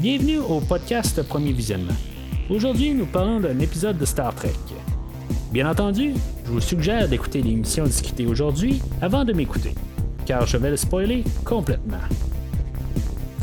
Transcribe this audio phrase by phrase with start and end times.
[0.00, 1.92] Bienvenue au podcast Premier Visionnement.
[2.48, 4.54] Aujourd'hui, nous parlons d'un épisode de Star Trek.
[5.52, 6.14] Bien entendu,
[6.46, 9.74] je vous suggère d'écouter l'émission discutée aujourd'hui avant de m'écouter,
[10.24, 11.98] car je vais le spoiler complètement.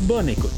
[0.02, 0.50] Bonne écoute.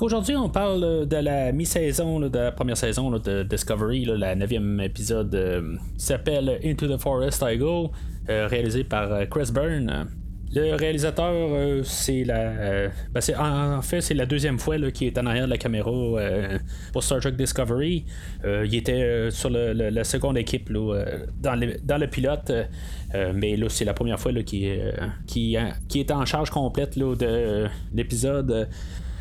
[0.00, 5.34] Aujourd'hui, on parle de la mi-saison de la première saison de Discovery, la neuvième épisode
[5.34, 7.90] euh, s'appelle Into the Forest I Go,
[8.28, 10.08] réalisé par euh, Chris Byrne.
[10.52, 12.88] Le réalisateur, c'est la.
[13.12, 15.92] Ben, en, fait, c'est la deuxième fois qu'il est en arrière de la caméra
[16.92, 18.04] pour Star Trek Discovery.
[18.44, 22.50] il était sur la seconde équipe dans, le, pilote.
[23.32, 24.92] mais là, c'est la première fois qu'il
[25.28, 25.56] qui,
[25.88, 28.68] qui est en charge complète de l'épisode.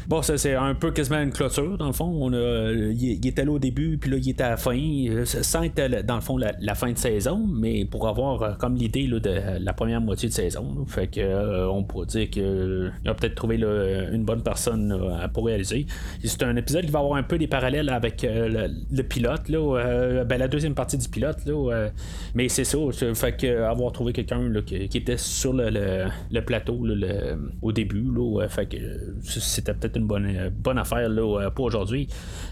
[0.09, 2.11] Bon, ça, c'est un peu quasiment une clôture, dans le fond.
[2.19, 4.75] On a, il, était là au début, puis là, il était à la fin.
[5.23, 9.05] Sans être, dans le fond, la, fin de saison, mais pour avoir euh, comme l'idée
[9.05, 10.83] de la première moitié de saison.
[10.87, 14.99] fait que euh, on pourrait dire qu'il a peut-être trouvé une bonne personne
[15.31, 15.85] pour réaliser.
[16.23, 20.23] C'est un épisode qui va avoir un peu des parallèles avec euh, le, pilote, là,
[20.23, 21.45] ben, la deuxième partie du pilote.
[21.45, 21.89] Là,
[22.33, 22.79] mais c'est ça.
[23.13, 26.83] Fait que avoir trouvé quelqu'un qui, était sur le, plateau
[27.61, 28.77] au début, là, fait que
[29.21, 32.07] c'était peut-être une bonne, euh, bonne affaire là, euh, pour aujourd'hui.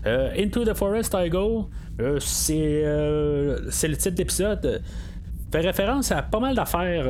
[0.06, 1.70] Euh, Into the Forest I Go,
[2.20, 4.82] c'est, le titre d'épisode.
[5.52, 7.06] Fait référence à pas mal d'affaires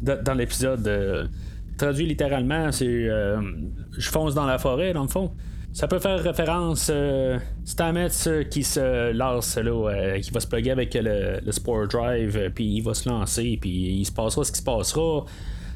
[0.00, 1.28] dans l'épisode.
[1.76, 5.32] traduit littéralement, c'est je fonce dans la forêt, dans le fond.
[5.72, 10.94] Ça peut faire référence à Stamets qui se lance là, qui va se plugger avec
[10.94, 14.58] le, le Sport Drive, puis il va se lancer, puis il se passera ce qui
[14.58, 15.24] se passera.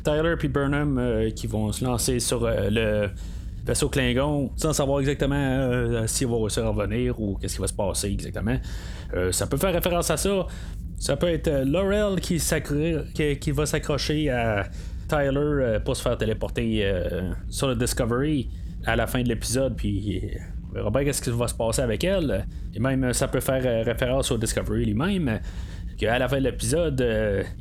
[0.04, 3.10] Tyler et Burnham qui vont se lancer sur le
[3.68, 7.66] vaisseau Klingon sans savoir exactement euh, s'il va réussir à revenir ou qu'est-ce qui va
[7.66, 8.56] se passer exactement.
[9.14, 10.46] Euh, ça peut faire référence à ça.
[10.98, 12.40] Ça peut être euh, Laurel qui,
[13.14, 14.66] qui, va s'accrocher à
[15.06, 16.84] Tyler pour se faire téléporter
[17.48, 18.48] sur le Discovery
[18.84, 20.22] à la fin de l'épisode, puis
[20.70, 22.46] on verra bien qu'est-ce qui va se passer avec elle.
[22.74, 25.40] Et même, ça peut faire référence au Discovery lui-même.
[25.96, 27.02] Qu'à la fin de l'épisode,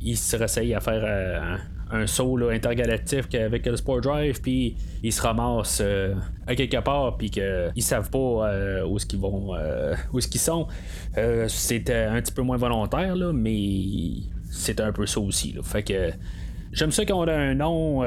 [0.02, 1.58] il se réessaye à faire
[1.90, 6.14] un saut intergalactique avec le Sport Drive, puis ils se ramassent euh,
[6.46, 10.28] à quelque part, puis qu'ils savent pas euh, où est-ce qu'ils vont, euh, où est-ce
[10.28, 10.66] qu'ils sont.
[11.48, 13.58] c'était un petit peu moins volontaire, là, mais
[14.50, 15.54] c'est un peu ça aussi.
[15.62, 16.10] Fait que
[16.72, 18.02] j'aime ça qu'on a un nom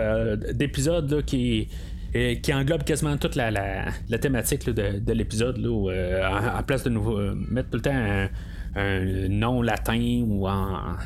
[0.53, 1.67] d'épisode qui
[2.43, 7.77] qui englobe quasiment toute la, la, thématique de, l'épisode, en, place de nous mettre tout
[7.77, 8.27] le temps un,
[8.75, 10.97] un nom latin ou en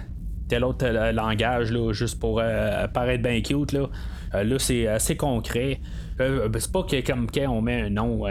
[0.48, 3.72] tel autre euh, langage, là, juste pour euh, paraître bien cute.
[3.72, 3.90] Là,
[4.34, 5.80] euh, là c'est assez concret.
[6.18, 8.24] Ben, c'est pas que comme quand on met un nom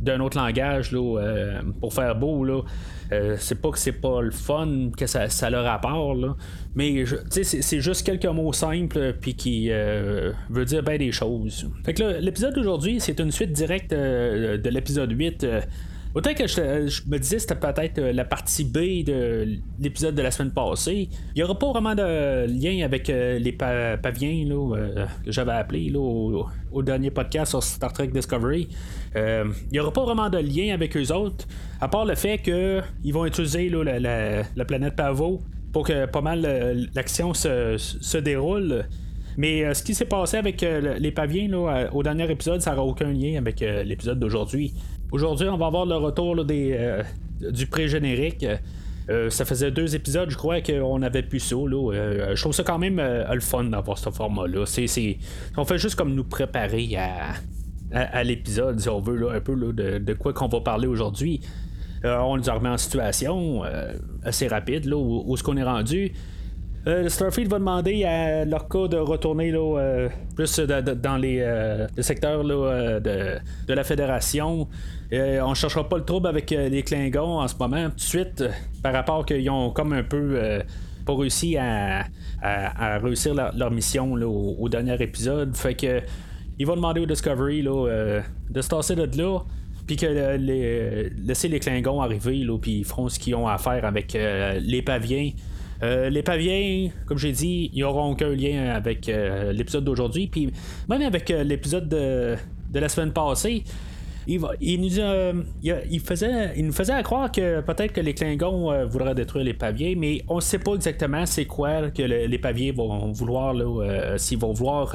[0.00, 2.44] d'un autre langage là, pour faire beau.
[2.44, 2.60] Là.
[3.38, 6.36] c'est pas que c'est pas le fun, que ça, ça a le rapport, là.
[6.74, 11.70] mais c'est, c'est juste quelques mots simples puis qui veut dire bien des choses.
[12.20, 15.46] L'épisode d'aujourd'hui, c'est une suite directe de l'épisode 8
[16.12, 20.32] Autant que je, me disais c'était peut-être euh, la partie B de l'épisode de la
[20.32, 25.06] semaine passée, il n'y aura pas vraiment de lien avec euh, les paviens là, euh,
[25.24, 28.68] que j'avais appelé au, dernier podcast sur Star Trek Discovery.
[29.14, 31.46] il n'y aura pas vraiment de lien avec eux autres,
[31.80, 37.34] à part le fait qu'ils vont utiliser la, planète Pavo pour que pas mal l'action
[37.34, 38.84] se, déroule.
[39.36, 41.52] Mais ce qui s'est passé avec les paviens
[41.92, 44.72] au dernier épisode, ça n'aura aucun lien avec l'épisode d'aujourd'hui.
[45.12, 47.02] Aujourd'hui, on va avoir le retour euh,
[47.40, 48.46] du pré-générique.
[49.08, 51.56] Euh, ça faisait deux épisodes, je crois, qu'on avait plus ça.
[51.56, 54.64] Euh, je trouve ça quand même le fun d'avoir ce format-là.
[55.56, 56.96] On fait juste comme nous préparer
[57.92, 61.40] à, l'épisode, si on veut, un peu de, quoi qu'on va parler aujourd'hui.
[62.04, 63.62] on nous remet en situation
[64.22, 66.12] assez rapide, où, où est-ce qu'on est rendu.
[66.86, 72.42] Euh, Starfleet va demander à Lorca de retourner là, euh, plus dans les, euh, secteurs
[72.42, 74.66] de, la Fédération.
[75.12, 78.44] on ne cherchera pas le trouble avec les Klingons en ce moment, tout de suite,
[78.82, 80.62] par rapport qu'ils ont comme un peu
[81.04, 82.06] pas réussi à,
[83.02, 85.54] réussir leur, mission au, dernier épisode.
[85.56, 86.00] Fait que
[86.58, 89.40] il va demander au Discovery de se tasser de là
[89.86, 90.36] puis que
[91.26, 95.30] laisser les Klingons arriver, puis ils feront ce qu'ils ont à faire avec les paviens.
[95.82, 100.26] Euh, les paviens, comme j'ai dit, ils n'auront aucun lien avec euh, l'épisode d'aujourd'hui.
[100.26, 100.52] Puis
[100.88, 102.36] même avec euh, l'épisode de,
[102.74, 103.64] la semaine passée,
[104.26, 105.00] il, nous,
[105.62, 109.96] il, faisait, il nous faisait croire que peut-être que les Klingons voudraient détruire les paviers,
[109.96, 113.56] mais on ne sait pas exactement c'est quoi que les paviers vont vouloir,
[114.18, 114.94] s'ils vont vouloir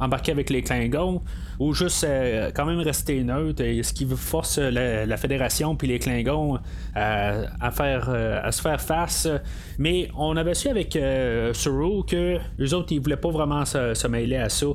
[0.00, 1.22] embarquer avec les Klingons
[1.58, 2.06] ou juste
[2.54, 6.58] quand même rester neutre, ce qui force la, Fédération puis les Klingons
[6.94, 9.28] à, faire, à se faire face.
[9.78, 10.98] Mais on avait su avec
[11.52, 14.66] Suru que les autres ils voulaient pas vraiment se mêler à ça.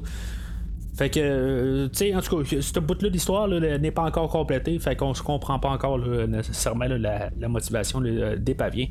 [0.96, 4.80] Fait que, euh, tu sais, en tout cas, ce bout-là d'histoire n'est pas encore complété,
[4.80, 8.88] fait qu'on se comprend pas encore nécessairement la, motivation des paviens.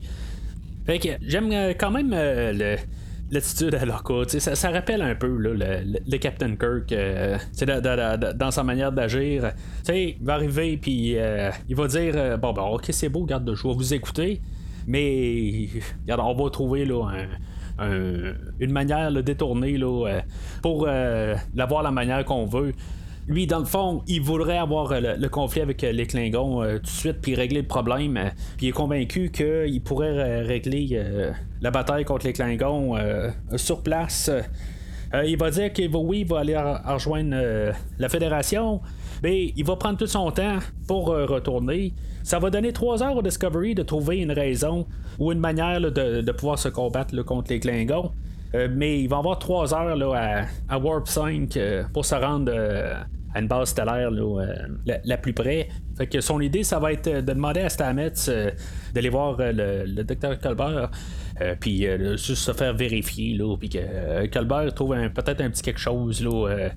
[0.85, 2.77] Fait que j'aime euh, quand même euh,
[3.35, 4.03] l'attitude à leur.
[4.29, 6.95] Ça, rappelle un peu le, Captain Kirk
[8.37, 9.53] dans sa manière d'agir.
[9.89, 11.17] Il va arriver puis
[11.69, 14.41] il va dire Bon, ben, ok, c'est beau, garde, je vais vous écouter.
[14.87, 15.69] Mais
[16.09, 16.87] on va trouver
[18.61, 20.21] une manière détournée là, euh,
[20.63, 22.73] pour euh, l'avoir la manière qu'on veut.
[23.27, 26.87] Lui, dans le fond, il voudrait avoir euh, le, conflit avec les Klingons tout de
[26.87, 28.19] suite, puis régler le problème.
[28.57, 31.03] puis il est convaincu qu'il pourrait régler
[31.61, 32.97] la bataille contre les Klingons
[33.57, 34.31] sur place.
[35.25, 37.37] il va dire que oui, va aller rejoindre
[37.99, 38.81] la Fédération,
[39.23, 41.93] mais il va prendre tout son temps pour retourner.
[42.23, 44.87] Ça va donner trois heures au Discovery de trouver une raison
[45.19, 48.11] ou une manière de, pouvoir se combattre contre les Klingons.
[48.55, 52.53] Euh, mais il va avoir trois heures là, à, Warp 5 euh, pour se rendre
[52.55, 52.95] euh,
[53.35, 54.11] à une base stellaire
[55.05, 55.69] la, plus près.
[55.97, 58.13] Fait que son idée, ça va être de demander à Stamets
[58.95, 60.91] d'aller voir le, docteur Colbert.
[61.61, 61.87] puis
[62.17, 66.71] juste se faire vérifier, puis que Colbert trouve peut-être un petit quelque chose là,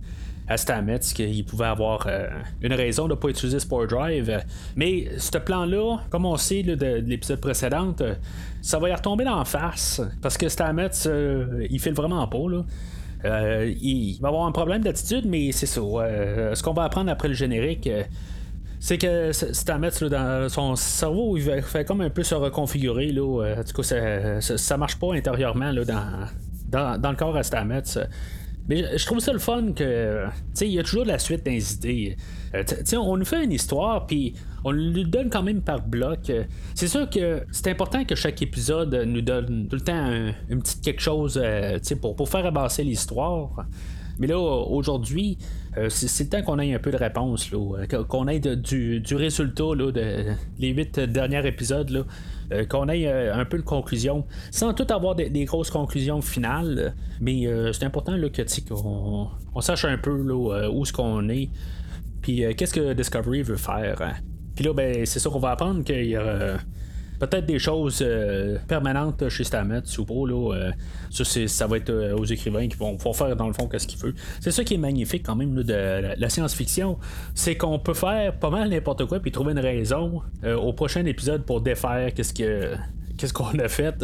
[0.47, 2.27] à Stamets qu'il pouvait avoir euh,
[2.61, 4.43] une raison de ne pas utiliser Sport Drive.
[4.75, 8.15] Mais ce plan-là, comme on sait de, l'épisode précédent, euh,
[8.61, 10.01] ça va y retomber dans face.
[10.21, 12.49] Parce que Stamets, euh, il file vraiment pas.
[12.49, 12.63] Là.
[13.23, 15.81] Il va avoir un problème d'attitude, mais c'est ça.
[15.81, 17.89] ce qu'on va apprendre après le générique,
[18.79, 23.11] c'est que Stamets, dans son cerveau, il fait comme un peu se reconfigurer.
[23.11, 27.83] Là, en tout ça, ça, marche pas intérieurement là, dans, dans, le corps à Stamets.
[28.69, 31.19] Mais je trouve ça le fun que, tu sais, il y a toujours de la
[31.19, 32.17] suite des idées.
[32.53, 32.63] Euh,
[32.97, 34.33] on nous fait une histoire, puis
[34.63, 36.31] on lui donne quand même par bloc.
[36.75, 40.61] C'est sûr que c'est important que chaque épisode nous donne tout le temps un, une
[40.61, 43.65] petite quelque chose, euh, pour, pour faire avancer l'histoire.
[44.19, 45.37] Mais là, aujourd'hui,
[45.77, 47.49] euh, c'est le temps qu'on ait un peu de réponse,
[48.09, 50.25] qu'on ait du, résultat là, de
[50.59, 52.05] les huit derniers épisodes.
[52.53, 56.95] Euh, qu'on ait euh, un peu de conclusion, sans tout avoir des, grosses conclusions finales,
[57.19, 61.49] mais c'est important que qu'on on sache un peu où ce qu'on est,
[62.21, 64.01] puis qu'est-ce que Discovery veut faire.
[64.01, 64.13] Hein.
[64.55, 66.57] Puis là, ben, c'est ça qu'on va apprendre qu'il y a
[67.19, 70.27] peut-être des choses euh, permanentes chez Stamets ou pas.
[70.27, 70.71] Là, euh,
[71.09, 73.99] ça, ça va être euh, aux écrivains qui vont faire dans le fond ce qu'ils
[73.99, 74.15] veulent.
[74.39, 76.97] C'est ça qui est magnifique quand même de la, science-fiction.
[77.33, 81.43] C'est qu'on peut faire pas mal n'importe quoi puis trouver une raison au prochain épisode
[81.43, 82.75] pour défaire qu'est-ce que
[83.17, 83.95] qu'est-ce qu'on a fait.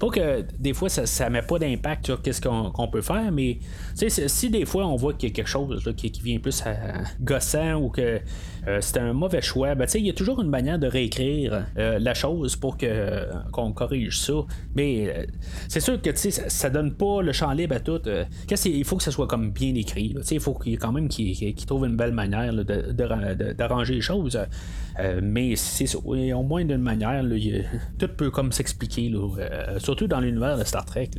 [0.00, 3.58] Pas que des fois ça, met pas d'impact sur qu'est-ce qu'on peut faire, mais
[3.94, 7.74] si des fois on voit qu'il y a quelque chose qui, vient plus à, gossant
[7.74, 8.20] ou que
[8.66, 11.98] euh, c'est un mauvais choix, ben, il y a toujours une manière de réécrire euh,
[11.98, 14.32] la chose pour que qu'on corrige ça.
[14.74, 15.26] Mais euh,
[15.68, 18.00] c'est sûr que ça, ça donne pas le champ libre à tout.
[18.64, 20.14] il faut que ça soit comme bien écrit.
[20.30, 24.38] Il faut qu'il quand même qu'il trouve une belle manière d'arranger les choses.
[25.22, 27.22] mais c'est au moins d'une manière,
[27.98, 29.10] tout peut comme s'expliquer,
[29.90, 31.10] surtout dans l'univers de Star Trek.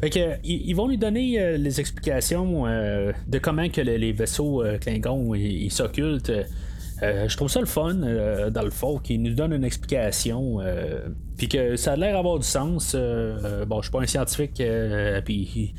[0.00, 4.76] Que, ils vont lui donner euh, les explications euh, de comment que les vaisseaux euh,
[4.76, 6.32] Klingons ils s'occultent.
[7.00, 10.58] je trouve ça le fun dans le fond qu'ils nous donnent une explication
[11.36, 12.96] puis que ça a l'air d'avoir du sens.
[13.66, 14.62] bon, je suis pas un scientifique
[15.24, 15.74] puis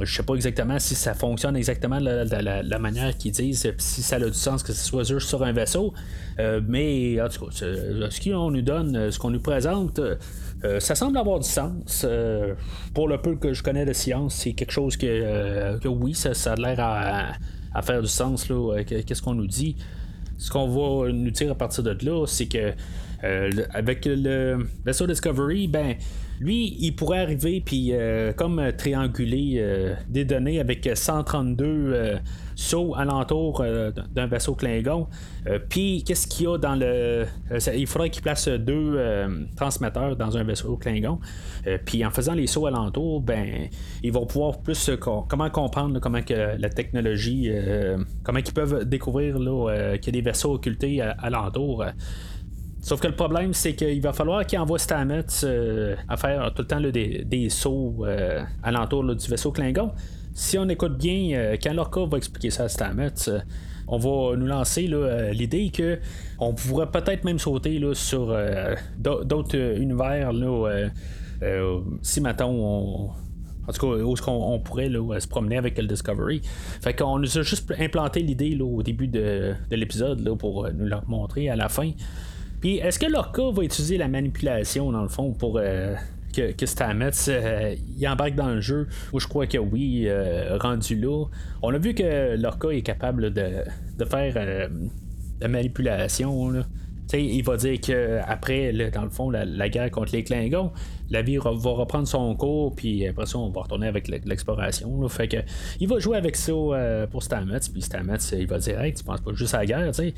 [0.00, 4.16] je sais pas exactement si ça fonctionne exactement de la, manière qu'ils disent, si ça
[4.16, 5.94] a du sens que ce soit juste sur un vaisseau.
[6.38, 10.00] mais en tout cas, ce qu'on nous donne, ce qu'on nous présente,
[10.64, 12.04] euh, ça semble avoir du sens.
[12.08, 12.54] Euh,
[12.94, 16.30] pour le peu que je connais de science, c'est quelque chose que, euh, oui, ça,
[16.52, 18.46] a l'air à, faire du sens.
[18.86, 19.76] Qu'est-ce qu'on nous dit?
[20.38, 22.72] Ce qu'on va nous dire à partir de là, c'est que
[23.72, 25.96] avec le vaisseau Discovery, ben
[26.40, 27.92] lui, il pourrait arriver puis
[28.36, 32.20] comme trianguler des données avec 132
[32.56, 35.08] saut alentour euh, d'un vaisseau Klingon.
[35.46, 37.26] Euh, puis, qu'est-ce qu'il y a dans le.
[37.50, 38.98] Euh, il faudrait qu'il place deux
[39.56, 41.18] transmetteurs dans un vaisseau Klingon.
[41.84, 43.68] puis, en faisant les sauts alentour, ben,
[44.02, 44.90] ils vont pouvoir plus
[45.28, 47.50] comment comprendre comment la technologie,
[48.22, 51.84] comment ils peuvent découvrir qu'il y a des vaisseaux occultés alentour.
[52.84, 55.44] Sauf que le problème, c'est qu'il va falloir qu'il envoie Stamets
[56.06, 58.04] à faire tout le temps des, des, sauts
[58.62, 59.90] alentour du vaisseau Klingon
[60.34, 63.38] si on écoute bien, euh, quand Lorca va expliquer ça à Stamets, euh,
[63.86, 65.98] on va nous lancer euh, l'idée que
[66.40, 68.36] on pourrait peut-être même sauter sur
[68.98, 70.32] d'autres univers.
[72.02, 73.10] si maintenant on,
[73.68, 76.42] en tout cas, où on, pourrait se promener avec le Discovery.
[76.82, 81.48] Fait qu'on nous a juste implanté l'idée au début de, l'épisode pour nous la montrer
[81.48, 81.92] à la fin.
[82.64, 85.60] Puis est-ce que Lorca va utiliser la manipulation dans le fond pour
[86.34, 87.10] que, que Stamets
[87.98, 88.88] il embarque dans le jeu?
[89.12, 90.08] Où je crois que oui,
[90.58, 91.26] rendu là.
[91.60, 93.64] On a vu que Lorca est capable de,
[93.98, 94.70] de faire
[95.42, 96.54] la manipulation.
[97.12, 100.72] Il va dire qu'après, dans le fond, la, guerre contre les Klingons,
[101.10, 105.06] la vie va reprendre son cours, puis après ça, on va retourner avec l'exploration.
[105.10, 105.36] Fait que,
[105.80, 109.04] il va jouer avec ça euh, pour Stamets, puis Stamets, il va dire Hey, tu
[109.04, 110.14] penses pas juste à la guerre, tu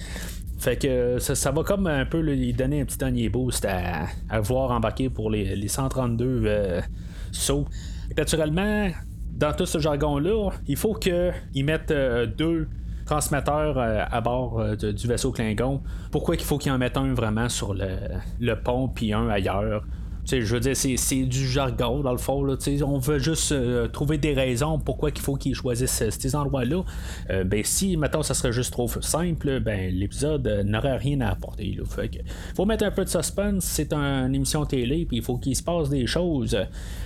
[0.58, 4.40] Fait que ça, va comme un peu lui donner un petit dernier boost à, à
[4.40, 6.80] voir embarquer pour les, 132 euh,
[7.30, 7.66] sauts.
[8.16, 8.88] Naturellement,
[9.32, 12.68] dans tout ce jargon-là, il faut qu'ils mettent euh, deux
[13.04, 17.48] transmetteur euh, à bord du vaisseau Klingon, pourquoi il faut qu'il en mette un vraiment
[17.48, 19.84] sur le, pont puis un ailleurs?
[20.28, 22.42] Je veux dire, c'est, du jargon dans le fond.
[22.44, 26.82] Là, on veut juste euh, trouver des raisons pourquoi il faut qu'ils choisissent ces endroits-là.
[27.44, 31.76] ben, si, maintenant ça serait juste trop simple, ben, l'épisode n'aurait rien à apporter.
[31.78, 32.22] Il
[32.54, 33.64] faut mettre un peu de suspense.
[33.64, 36.56] C'est une émission télé, puis il faut qu'il se passe des choses.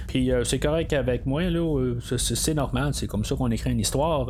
[0.07, 2.95] Puis c'est correct avec moi, là, c'est, normal.
[2.95, 4.27] C'est comme ça qu'on écrit une histoire.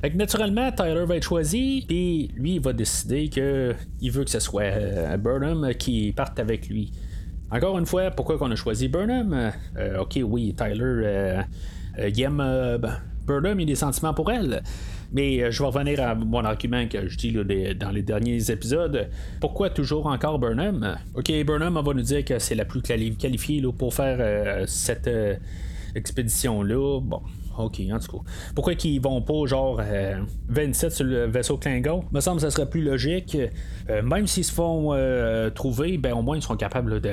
[0.00, 4.30] Fait que naturellement, Tyler va être choisi, puis lui, il va décider qu'il veut que
[4.30, 6.92] ce soit euh, Burnham qui parte avec lui.
[7.50, 9.52] Encore une fois, pourquoi qu'on a choisi Burnham?
[9.76, 11.42] Euh, Ok, oui, Tyler, euh,
[11.98, 12.78] il aime
[13.26, 14.62] Burnham, il a des sentiments pour elle.
[15.12, 19.08] Mais je vais revenir à mon argument que je dis dans les derniers épisodes.
[19.40, 20.98] Pourquoi toujours encore Burnham?
[21.14, 25.08] Ok, Burnham va nous dire que c'est la plus qualifiée pour faire cette
[25.94, 27.00] expédition-là.
[27.00, 27.22] Bon,
[27.58, 28.24] ok, en tout cas.
[28.54, 29.80] Pourquoi qu'ils vont pas genre
[30.48, 32.04] 27 euh, sur le vaisseau Klingon?
[32.12, 33.36] Me semble que ça serait plus logique.
[33.90, 37.12] Euh, même s'ils se font euh, trouver, ben au moins ils seront capables de,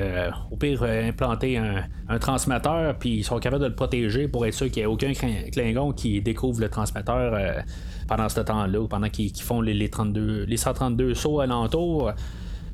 [0.50, 4.70] au pire, implanter un, transmetteur, puis ils sont capables de le protéger pour être sûr
[4.70, 7.64] qu'il n'y ait aucun Klingon qui découvre le transmetteur
[8.08, 12.12] pendant ce temps-là, pendant qu'ils font les, les, 32, les 132 sauts alentour.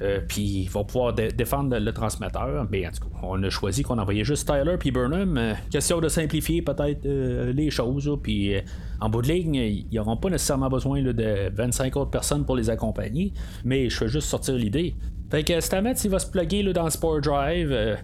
[0.03, 2.67] Euh, puis il va pouvoir défendre le transmetteur.
[2.71, 5.37] Mais en tout cas, on a choisi qu'on envoyait juste Tyler puis Burnham.
[5.37, 8.11] Euh, question de simplifier peut-être euh, les choses.
[8.23, 8.55] Puis
[9.01, 12.71] en bout de ligne, ils n'auront pas nécessairement besoin de 25 autres personnes pour les
[12.71, 13.33] accompagner.
[13.65, 14.95] Mais je fais juste sortir l'idée.
[15.31, 17.97] Fait que Stamets, il va se plugger dans Sport Drive.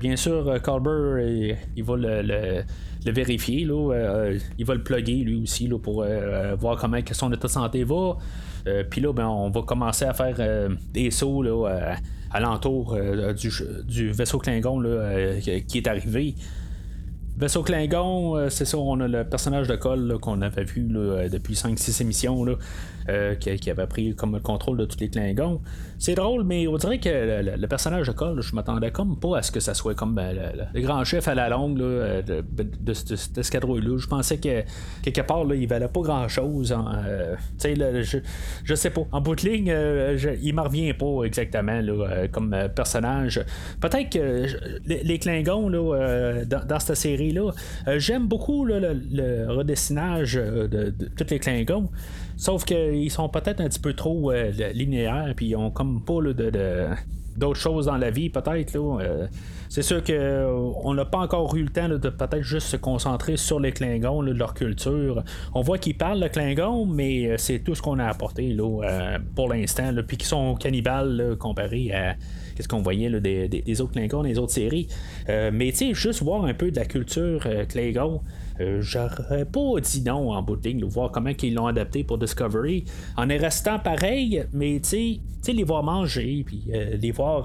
[0.00, 1.18] Bien sûr, Colbert,
[1.76, 2.64] il va le,
[3.10, 3.60] vérifier.
[3.60, 6.04] il va le plugger lui aussi pour
[6.58, 8.16] voir comment son état de santé va.
[8.66, 11.94] Euh, puis là, ben, on va commencer à faire euh, des sauts là, euh,
[12.30, 12.96] alentour
[13.36, 13.50] du,
[13.84, 14.82] du, vaisseau Klingon
[15.40, 16.34] qui est arrivé.
[17.36, 21.28] Vaisseau Klingon, euh, c'est ça, on a le personnage de Cole qu'on avait vu euh,
[21.28, 22.46] depuis 5-6 émissions,
[23.08, 25.60] euh, qui, avait pris comme le contrôle de tous les Klingons.
[25.98, 29.42] C'est drôle, mais on dirait que le, personnage de Cole, je m'attendais comme pas à
[29.42, 30.36] ce que ça soit comme ben,
[30.72, 33.98] le, grand chef à la longue de, cet escadron-là.
[33.98, 34.62] Je pensais que
[35.02, 36.74] quelque part, il valait pas grand-chose.
[37.64, 38.18] je,
[38.64, 39.02] je sais pas.
[39.10, 39.74] En bout de ligne,
[40.40, 41.80] il m'en revient pas exactement
[42.30, 43.44] comme personnage.
[43.80, 44.46] Peut-être que
[44.86, 51.38] les, Klingons dans, dans cette série euh, J'aime beaucoup le, redessinage euh, de, tous les
[51.38, 51.90] Klingons.
[52.36, 56.18] Sauf qu'ils sont peut-être un petit peu trop euh, linéaires, puis ils ont comme pas
[57.36, 58.78] d'autres choses dans la vie, peut-être.
[59.68, 63.58] c'est sûr qu'on n'a pas encore eu le temps de peut-être juste se concentrer sur
[63.58, 65.22] les Klingons, leur culture.
[65.52, 68.56] On voit qu'ils parlent le Klingon, mais c'est tout ce qu'on a apporté
[69.34, 72.14] pour l'instant, puis qu'ils sont cannibales comparés à
[72.54, 74.88] qu'est-ce qu'on voyait des, autres Klingons, des autres séries.
[75.28, 78.20] Euh, mais tu sais, juste voir un peu de la culture euh, Klingon.
[78.60, 82.18] Euh, j'aurais pas dit non en bout de ligne, voir comment ils l'ont adapté pour
[82.18, 82.84] Discovery,
[83.16, 87.44] en est restant pareil, mais tu sais, les voir manger, puis les voir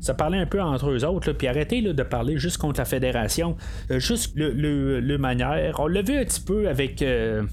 [0.00, 3.56] se parler un peu entre eux autres, puis arrêter de parler juste contre la Fédération,
[3.90, 5.80] juste le, le, manière.
[5.80, 7.04] On l'a vu un petit peu avec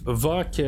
[0.06, 0.62] Vok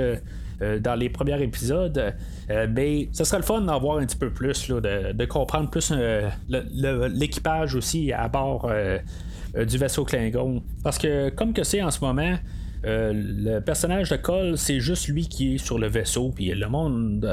[0.61, 2.13] euh, dans les premiers épisodes.
[2.49, 5.93] Euh, mais ce serait le fun d'en voir un petit peu plus, de, comprendre plus
[5.95, 8.69] euh, l'équipage aussi à bord
[9.55, 10.61] du vaisseau Klingon.
[10.83, 12.35] Parce que comme que c'est en ce moment,
[12.83, 17.27] le personnage de Cole, c'est juste lui qui est sur le vaisseau, puis le monde,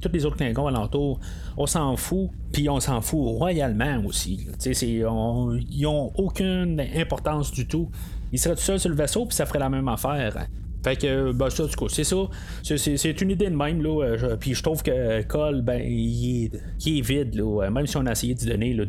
[0.00, 1.20] tous les autres Klingons alentour,
[1.56, 4.46] on s'en fout, puis on s'en fout royalement aussi.
[4.82, 7.90] ils n'ont aucune importance du tout.
[8.32, 10.46] Ils seraient tout seuls sur le vaisseau, puis ça ferait la même affaire.
[10.82, 12.16] Fait que, ben, ça, du coup, c'est ça.
[12.62, 14.04] C'est une idée de même, là.
[14.04, 16.50] Euh, puis je trouve que Cole, ben, il
[16.86, 17.70] est, vide, là.
[17.70, 18.84] Même si on a essayé de donner, de,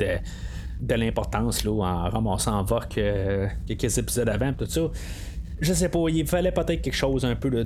[0.81, 4.81] de l'importance, là, en ramassant Voc euh, quelques épisodes avant, tout ça.
[5.61, 7.63] Je sais pas, il fallait peut-être quelque chose un peu de,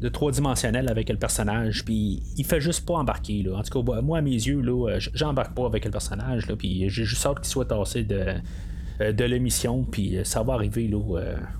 [0.00, 3.56] de, trois-dimensionnel avec le personnage, puis il fait juste pas embarquer, là.
[3.56, 6.90] En tout cas, moi, à mes yeux, là, j'embarque pas avec le personnage, là, puis
[6.90, 8.34] j'ai juste hâte qu'il soit tassé de
[9.00, 11.00] de l'émission, puis ça va arriver là,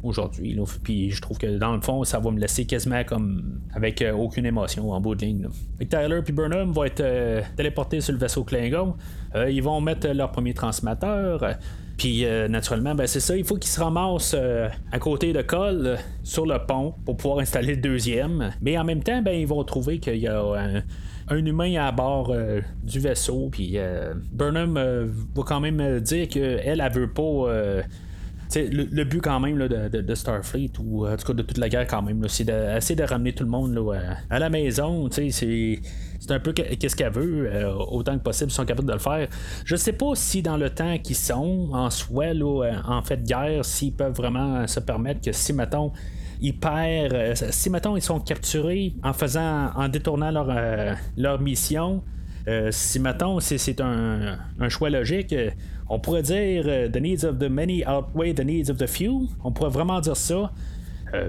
[0.03, 0.59] aujourd'hui.
[0.83, 4.47] Puis je trouve que dans le fond, ça va me laisser quasiment comme avec aucune
[4.47, 5.49] émotion en bout de ligne.
[5.79, 7.03] Tyler et Burnham vont être
[7.57, 8.95] téléportés sur le vaisseau Klingon.
[9.49, 11.57] ils vont mettre leur premier transmetteur.
[11.97, 14.37] Puis naturellement, ben, c'est ça, il faut qu'ils se ramassent
[14.93, 18.53] à côté de Cole sur le pont pour pouvoir installer le deuxième.
[18.61, 20.83] Mais en même temps, ben, ils vont trouver qu'il y a
[21.29, 23.49] un, humain à bord euh, du vaisseau.
[23.51, 27.83] Puis euh, Burnham euh, va quand même dire qu'elle, elle, veut pas.
[28.57, 32.03] Le, but quand même de, Starfleet ou en tout cas de toute la guerre quand
[32.03, 33.77] même c'est d'essayer de, ramener tout le monde
[34.31, 35.81] à, la maison c'est
[36.29, 37.51] un peu qu'est-ce qu'elle veut
[37.89, 39.27] autant que possible ils sont capables de le faire
[39.65, 42.27] je sais pas si dans le temps qu'ils sont en soi
[42.87, 45.91] en fait guerre s'ils peuvent vraiment se permettre que si mettons
[46.45, 47.15] ils perdent.
[47.15, 52.03] Euh, si mettons ils sont capturés en faisant en détournant leur, euh, leur mission,
[52.47, 55.35] euh, si mettons c'est un, un, choix logique,
[55.89, 59.29] on pourrait dire The needs of the many outweigh the needs of the few.
[59.43, 60.53] On pourrait vraiment dire ça.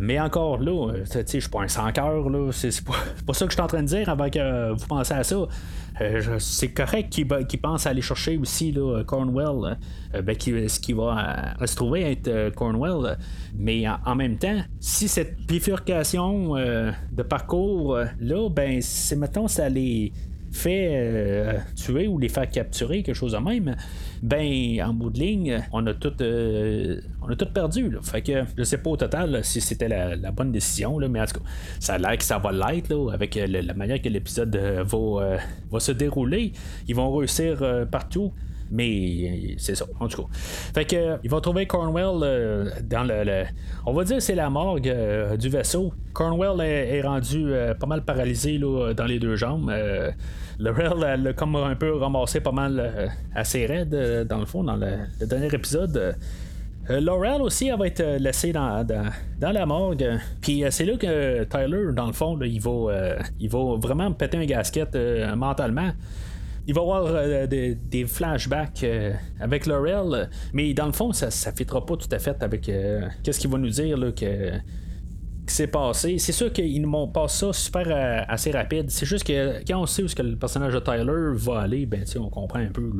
[0.01, 2.94] Mais encore là, je suis pas un sans cœur, c'est pas,
[3.25, 5.48] pas, ça que je suis en train de dire avant que vous pensez à ça.
[6.01, 9.77] Euh, c'est correct qu'il pense aller chercher aussi là, Cornwell,
[10.13, 13.18] euh, ben, ce qui va euh, se trouver être Cornwell.
[13.58, 20.12] Mais en, même temps, si cette bifurcation de parcours là, ben, c'est mettons, ça les
[20.51, 23.75] fait tuer ou les faire capturer, quelque chose de même,
[24.25, 27.91] ben en bout de ligne, on a tout, on a tout perdu.
[27.91, 28.00] Là.
[28.01, 31.39] Fait que je sais pas au total si c'était la, bonne décision, mais en tout
[31.39, 31.46] cas,
[31.79, 35.38] ça a l'air que ça va l'être avec la manière que l'épisode va,
[35.72, 36.53] va se dérouler.
[36.88, 38.34] Ils vont réussir partout.
[38.72, 40.27] Mais c'est ça, en tout cas.
[40.34, 43.44] Fait que ils vont trouver Cornwell dans le,
[43.86, 44.91] On va dire c'est la morgue
[45.38, 45.94] du vaisseau.
[46.13, 49.72] Cornwell est, rendu pas mal paralysé dans les deux jambes.
[50.60, 54.76] Laurel, elle l'a comme un peu ramassé pas mal assez raide dans le fond, dans
[54.76, 56.16] le dernier épisode.
[56.90, 58.86] Euh, Laurel aussi, elle va être euh, laissée dans,
[59.42, 60.20] la morgue.
[60.42, 64.38] Puis euh, c'est là que Tyler, dans le fond, il, va, il va vraiment péter
[64.38, 64.96] un gasket
[65.36, 65.92] mentalement.
[66.68, 68.86] Il va avoir des, flashbacks
[69.40, 72.72] avec Laurel, mais dans le fond, ça ne fitera pas tout à fait avec
[73.24, 74.52] qu'est-ce qu'il va nous dire là, que
[75.48, 76.18] qui s'est passé.
[76.18, 78.90] C'est sûr qu'ils nous montrent pas ça super assez rapide.
[78.90, 82.03] C'est juste que quand on sait où que le personnage de Tyler va aller, ben
[82.18, 82.92] on comprend un peu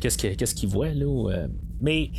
[0.00, 0.90] qu'est-ce qu'il voit.
[0.90, 1.46] Là,
[1.80, 2.10] mais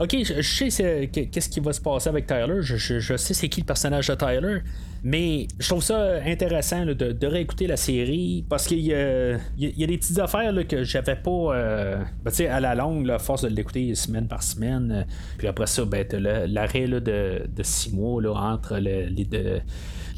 [0.00, 2.62] Ok, je, sais qu'est-ce qui va se passer avec Tyler.
[2.62, 4.58] Je, sais c'est qui le personnage de Tyler.
[5.04, 10.18] Mais je trouve ça intéressant de, réécouter la série parce qu'il y, a des petites
[10.18, 14.42] affaires que j'avais pas euh, ben, à la longue, la force de l'écouter semaine par
[14.42, 15.06] semaine.
[15.38, 16.06] puis après ça, ben,
[16.48, 17.00] l'arrêt de,
[17.46, 19.60] de six mois là, entre les deux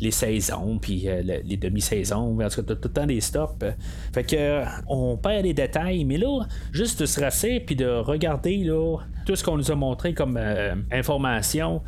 [0.01, 3.65] les saisons, puis euh, les demi-saisons, en tout cas, tout, le temps des stops.
[4.13, 7.87] Fait que euh, on perd les détails, mais là, juste de se rasser puis de
[7.87, 11.83] regarder là, tout ce qu'on nous a montré comme euh, information,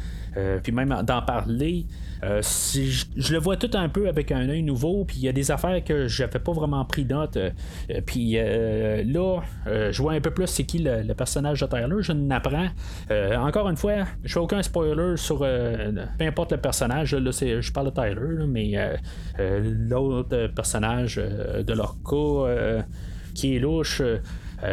[0.63, 1.85] puis même d'en parler,
[2.25, 5.33] euh, je, le vois tout un peu avec un œil nouveau, puis il y a
[5.33, 7.37] des affaires que j'avais pas vraiment pris note.
[7.37, 7.51] Euh,
[8.05, 12.13] puis euh, là, je vois un peu plus c'est qui le, personnage de Tyler, je
[12.13, 12.69] n'apprends.
[13.39, 17.15] encore une fois, je fais aucun spoiler sur peu importe le personnage.
[17.15, 18.99] Là, je parle de Tyler, mais
[19.39, 21.97] l'autre personnage de leur
[23.35, 24.03] qui est louche,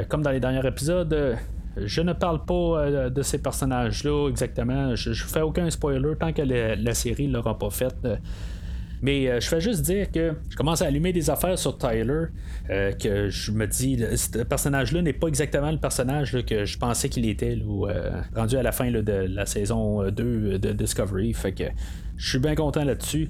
[0.10, 1.38] comme dans les derniers épisodes
[1.78, 4.96] je ne parle pas euh, de ces personnages-là exactement.
[4.96, 7.96] Je, ne fais aucun spoiler tant que la série ne l'aura pas fait.
[9.02, 12.28] Mais euh, je fais juste dire que je commence à allumer des affaires sur Tyler,
[12.70, 17.10] euh, que je me dis, ce personnage-là n'est pas exactement le personnage que je pensais
[17.10, 17.60] qu'il était,
[18.36, 21.34] rendu à la fin de la saison 2 de Discovery.
[21.34, 21.66] Fait que
[22.18, 23.30] je suis bien content là-dessus.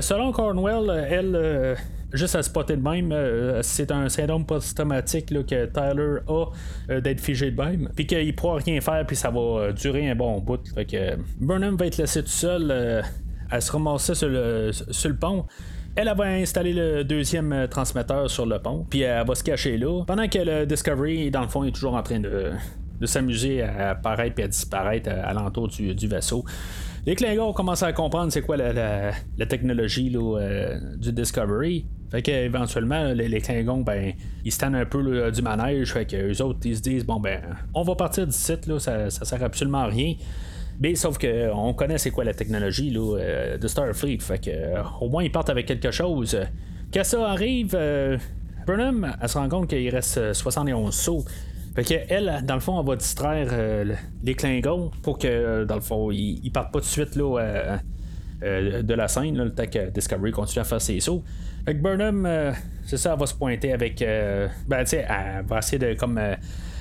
[0.00, 1.76] selon Cornwell, elle
[2.12, 6.46] juste à spotter de même, euh, c'est un syndrome post-traumatique que Tyler a
[6.90, 10.10] euh, d'être figé de même, puis qu'il pourra rien faire, puis ça va euh, durer
[10.10, 10.60] un bon bout.
[10.74, 13.02] Fait que Burnham va être laissé tout seul
[13.50, 15.46] à se ramasser sur le, sur le pont.
[15.96, 20.04] Elle, va installer le deuxième transmetteur sur le pont, puis elle va se cacher là.
[20.06, 22.52] Pendant que le Discovery, dans le fond, est toujours en train de,
[23.04, 26.44] s'amuser à apparaître et à disparaître à, l'entour du, vaisseau.
[27.06, 29.12] Les Klingons commencent à comprendre c'est quoi la,
[29.48, 30.14] technologie
[30.98, 31.86] du Discovery.
[32.10, 34.12] Fait qu'éventuellement, les, les Klingons, ben,
[34.44, 35.92] ils se un peu du manège.
[35.92, 37.40] Fait que eux autres, ils se disent, bon, ben,
[37.72, 40.14] on va partir du site, là, ça, ça sert absolument à rien.
[40.80, 44.18] Mais sauf que on connaît c'est quoi la technologie euh, de Starfleet.
[44.20, 46.36] Fait que euh, au moins ils partent avec quelque chose.
[46.92, 48.16] Quand ça arrive, euh,
[48.66, 51.24] Burnham, elle se rend compte qu'il reste 71 sauts.
[51.80, 53.86] Fait que elle, dans le fond, elle va distraire
[54.22, 57.78] les Klingons pour que, dans le fond, ils, partent pas tout de suite là,
[58.42, 61.22] de la scène, le temps que Discovery continue à faire ses sauts.
[61.64, 62.52] Fait Burnham, euh,
[62.84, 64.00] c'est ça, elle va se pointer avec.
[64.02, 66.18] Euh, ben, tu sais, elle va essayer de comme.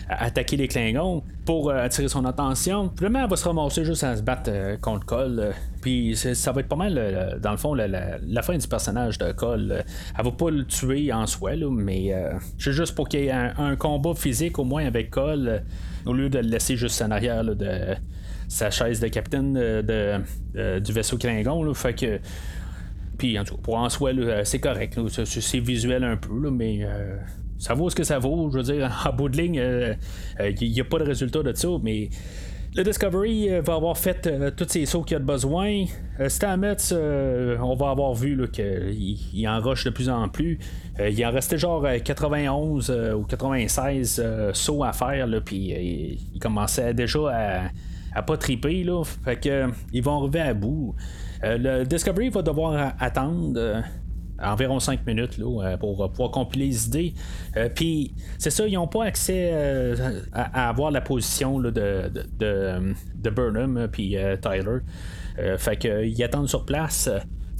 [0.09, 2.91] Euh, attaquer les Klingons pour attirer son attention.
[2.97, 5.53] Finalement, elle va se ramasser juste à se battre contre Cole.
[5.81, 9.83] Puis ça va être pas mal, dans le fond, la, fin du personnage de Cole.
[10.17, 12.13] elle va pas le tuer en soi, mais
[12.57, 15.63] c'est juste pour qu'il y ait un, combat physique au moins avec Cole,
[16.05, 17.95] au lieu de le laisser juste en arrière de
[18.49, 21.73] sa chaise de capitaine de, du vaisseau Klingon.
[21.73, 22.19] fait que.
[23.17, 24.11] Puis en tout cas, pour en soi,
[24.43, 24.97] c'est correct.
[25.07, 27.17] c'est visuel un peu, mais euh,
[27.59, 28.49] ça vaut ce que ça vaut.
[28.51, 29.95] Je veux dire, en bout de ligne, il euh,
[30.39, 32.09] n'y euh, a pas de résultat de ça, mais.
[32.75, 35.85] Le Discovery va avoir fait tous ces sauts qu'il a de besoin.
[36.27, 40.59] Stamets, on va avoir vu qu'il il en rush de plus en plus.
[40.99, 47.61] il en restait genre 91 ou 96 sauts à faire, puis il commençait déjà à,
[48.13, 48.83] à pas triper.
[48.83, 49.03] Là.
[49.03, 50.95] Fait que, euh, ils vont arriver à bout.
[51.43, 53.81] Euh, le Discovery va devoir attendre euh,
[54.41, 57.13] environ 5 minutes là, pour pouvoir compiler les idées.
[57.75, 59.53] Puis c'est ça, ils n'ont pas accès
[60.33, 64.79] à, avoir la position de, de, de, Burnham puis Tyler.
[65.57, 67.09] fait qu'ils attendent sur place.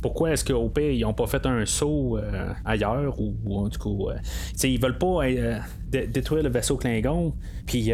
[0.01, 2.19] Pourquoi est-ce qu'au pire, ils n'ont pas fait un saut
[2.65, 4.15] ailleurs ou, en tout cas,
[4.63, 5.19] ils veulent pas
[5.91, 7.33] détruire le vaisseau Klingon
[7.65, 7.91] puis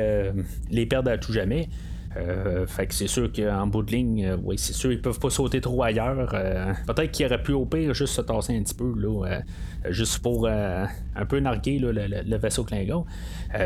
[0.69, 1.69] les perdre à tout jamais.
[2.17, 5.19] Euh, fait que c'est sûr qu'en bout de ligne, euh, oui, c'est sûr, ils peuvent
[5.19, 6.31] pas sauter trop ailleurs.
[6.33, 9.41] Euh, peut-être qu'il aurait pu au pire juste se tasser un petit peu, là,
[9.89, 13.05] juste pour un peu narguer le, vaisseau Klingon.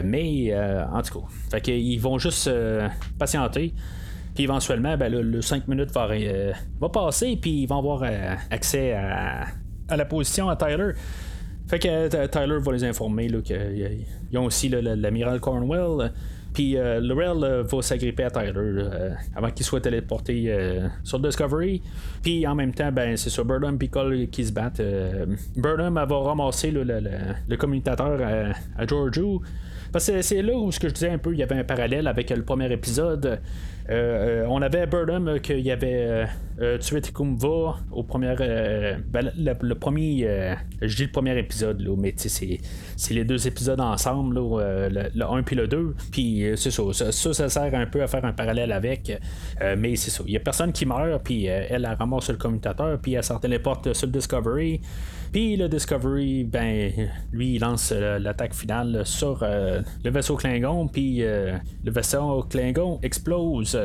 [0.03, 0.55] mais
[0.91, 2.49] en tout cas, fait qu'ils vont juste
[3.17, 3.73] patienter.
[4.35, 8.03] Puis éventuellement, ben, le 5 minutes va, passer, puis ils vont avoir
[8.49, 9.45] accès à,
[9.95, 10.91] la position à Tyler.
[11.67, 16.11] Fait que Tyler va les informer qu'ils ont aussi l'amiral Cornwell.
[16.53, 20.53] Puis euh, Lorel euh, va s'agripper à Tyler euh, avant qu'il soit téléporté
[21.03, 21.81] sur Discovery.
[22.21, 24.81] Puis en même temps, ben c'est sur Burnham et Cole qui se battent.
[25.55, 29.41] Burnham va ramasser le, communicateur à, à Giorgio.
[29.91, 31.63] Parce que c'est là où ce que je disais un peu, il y avait un
[31.63, 33.39] parallèle avec le premier épisode.
[33.89, 36.27] Euh, euh, on avait Burnham euh, qu'il avait
[36.81, 38.35] tué Tikumva au premier.
[39.07, 40.57] Ben, le, premier.
[40.81, 42.59] je dis le premier épisode, là, mais c'est,
[43.11, 45.95] les deux épisodes ensemble, le, 1 puis le 2.
[46.11, 49.17] Puis c'est ça, ça, ça, sert un peu à faire un parallèle avec.
[49.77, 50.23] mais c'est ça.
[50.27, 53.39] Il y a personne qui meurt, puis elle, elle ramasse le commutateur, puis elle sort
[53.47, 54.81] les portes sur le Discovery.
[55.31, 56.91] Puis le Discovery, ben,
[57.31, 63.78] lui, il lance l'attaque finale sur le vaisseau Klingon, puis le vaisseau Klingon explose.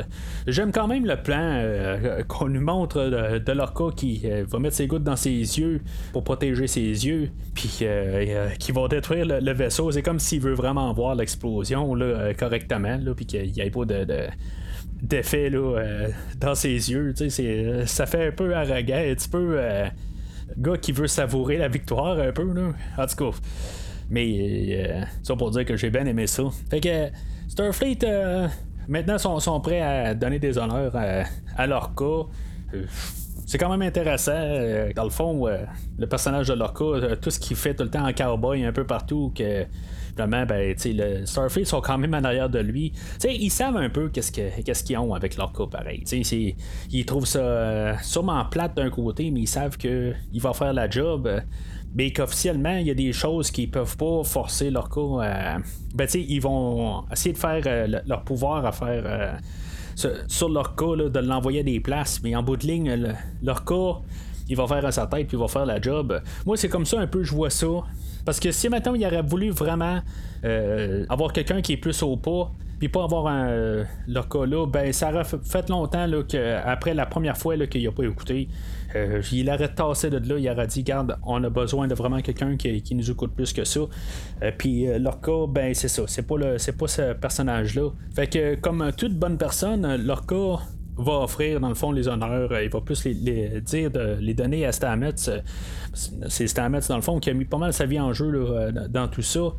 [0.47, 4.75] J'aime quand même le plan euh, qu'on nous montre de, Lorca qui euh, va mettre
[4.75, 5.81] ses gouttes dans ses yeux
[6.13, 9.91] pour protéger ses yeux, puis euh, qui va détruire le, vaisseau.
[9.91, 11.97] C'est comme s'il veut vraiment voir l'explosion
[12.37, 14.27] correctement, puis qu'il n'y ait pas de,
[15.01, 15.51] d'effet
[16.39, 17.13] dans ses yeux.
[17.85, 19.59] ça fait un peu arrogant, un petit peu
[20.57, 22.45] gars qui veut savourer la victoire un peu.
[22.97, 23.37] En tout cas.
[24.09, 26.43] Mais ça pour dire que j'ai bien aimé ça.
[26.69, 27.09] Fait que
[27.47, 27.99] Starfleet
[28.87, 30.95] Maintenant, ils sont, prêts à donner des honneurs
[31.57, 32.29] à, Lorca.
[32.73, 32.85] Euh,
[33.45, 34.31] c'est quand même intéressant.
[34.35, 35.57] Euh, dans le fond, euh,
[35.97, 38.85] le personnage de Lorca, tout ce qu'il fait tout le temps en cowboy un peu
[38.85, 39.65] partout, que
[40.15, 42.93] vraiment, ben, le Starfleet sont quand même en arrière de lui.
[43.23, 44.31] ils savent un peu qu'est-ce,
[44.83, 46.03] qu'ils ont avec Lorca, pareil.
[46.91, 51.29] ils trouvent ça sûrement plate d'un côté, mais ils savent qu'il va faire la job
[51.95, 55.57] mais qu'officiellement, il y a des choses qui peuvent pas forcer leur cas à.
[55.93, 59.03] Ben, tu ils vont essayer de faire euh, leur pouvoir à faire.
[59.05, 59.33] Euh,
[60.27, 64.01] sur leur cas, de l'envoyer des places, mais en bout de ligne, leur cas,
[64.49, 66.21] il va faire à sa tête puis il va faire la job.
[66.45, 67.67] Moi, c'est comme ça un peu, je vois ça.
[68.25, 70.01] Parce que si maintenant il aurait voulu vraiment
[70.43, 74.91] euh, avoir quelqu'un qui est plus au pas, puis pas avoir un euh, là, ben
[74.91, 78.49] ça aurait fait longtemps là, que après la première fois qu'il n'a pas écouté,
[78.95, 82.21] euh, il aurait tassé de là, il aurait dit garde, on a besoin de vraiment
[82.21, 83.81] quelqu'un qui, nous écoute plus que ça.
[84.41, 87.89] Euh, puis leur cas, ben c'est ça, c'est pas pas ce personnage-là.
[88.15, 90.59] Fait que comme toute bonne personne, leur cas
[90.97, 94.71] va offrir dans le fond les honneurs, il va plus les, dire les donner à
[94.71, 95.15] Stamets.
[95.93, 99.07] C'est Stamets dans le fond qui a mis pas mal sa vie en jeu dans
[99.07, 99.53] tout ça.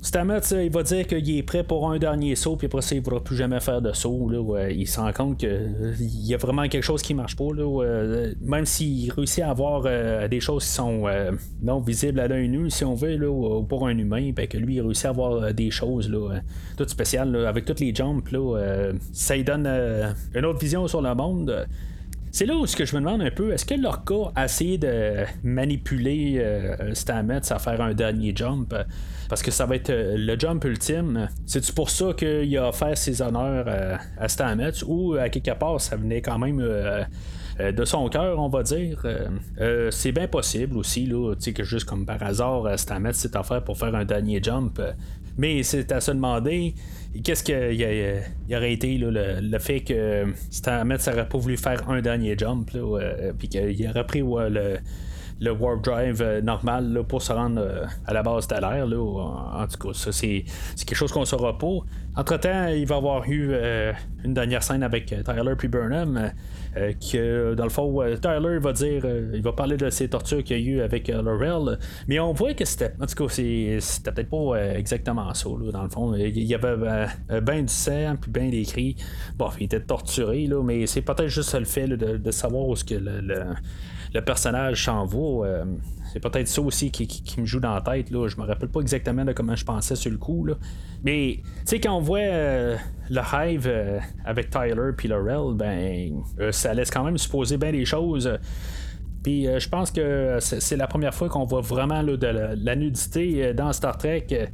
[0.00, 2.98] Stamets, il va dire qu'il est prêt pour un dernier saut, puis après ça, il
[2.98, 4.28] ne voudra plus jamais faire de saut.
[4.28, 7.52] Là, il se rend compte qu'il euh, y a vraiment quelque chose qui marche pas.
[7.52, 11.04] Là, euh, même s'il réussit à avoir euh, des choses qui sont
[11.62, 14.76] non visibles à l'œil nu, si on veut, là, pour un humain, ben, que lui,
[14.76, 16.40] il réussit à avoir des choses là,
[16.76, 18.30] toutes spéciales, avec toutes les jumps.
[18.30, 19.66] Là, ça lui donne
[20.32, 21.66] une autre vision sur le monde.
[22.30, 24.78] C'est là où ce que je me demande un peu, est-ce que Lorca a essayé
[24.78, 26.44] de manipuler
[26.92, 28.74] Stamets à faire un dernier jump?
[29.28, 31.28] Parce que ça va être euh, le jump ultime.
[31.46, 35.80] C'est-tu pour ça qu'il a offert ses honneurs euh, à Stamets ou à quelque part
[35.80, 39.04] ça venait quand même de son cœur, on va dire?
[39.90, 43.94] c'est bien possible aussi, là, que juste comme par hasard, Stamets s'est offert pour faire
[43.94, 44.80] un dernier jump.
[45.36, 46.74] Mais c'est à se demander
[47.22, 52.70] qu'est-ce qu'il aurait été le, fait que Stamets n'aurait pas voulu faire un dernier jump,
[53.38, 54.78] puis qu'il aurait pris le
[55.40, 58.86] le warp drive euh, normal pour se rendre euh, à la base stellaire.
[58.86, 60.44] Là, en, tout cas, ça, c'est,
[60.76, 61.78] quelque chose qu'on saura pas.
[62.16, 63.92] Entre-temps, il va y avoir eu euh,
[64.24, 66.32] une dernière scène avec Tyler puis Burnham.
[66.74, 70.68] que dans le fond, Tyler va dire, il va parler de ses tortures qu'il y
[70.68, 74.74] a eu avec Laurel, mais on voit que c'était, en tout cas, c'était peut-être pas
[74.74, 76.14] exactement ça, dans le fond.
[76.14, 77.06] Il y avait
[77.40, 78.96] bien du sang, puis bien des cris.
[79.36, 82.84] Bon, il était torturé, là, mais c'est peut-être juste le fait de, savoir où ce
[82.84, 83.44] que le
[84.24, 85.46] personnage s'en va.
[85.46, 85.64] Euh,
[86.12, 88.10] c'est peut-être ça aussi qui, me joue dans la tête.
[88.10, 88.28] Là.
[88.28, 90.44] Je me rappelle pas exactement de comment je pensais sur le coup.
[90.44, 90.54] Là.
[91.04, 92.76] Mais tu sais, quand on voit euh,
[93.10, 97.84] le Hive euh, avec Tyler puis Laurel, ben ça laisse quand même supposer bien des
[97.84, 98.38] choses.
[99.22, 103.72] Puis je pense que c'est la première fois qu'on voit vraiment de la, nudité dans
[103.72, 104.48] Star Trek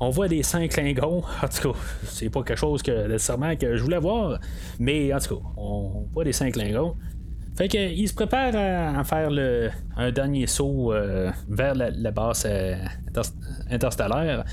[0.00, 1.22] on voit des seins Klingons.
[1.42, 4.38] En tout cas, c'est pas quelque chose que nécessairement que je voulais voir.
[4.78, 6.96] Mais en tout cas, on voit des seins Klingons.
[7.56, 12.76] Fait qu'il se prépare à, faire le, un dernier saut euh, vers la, base euh,
[13.70, 14.44] interstellaire.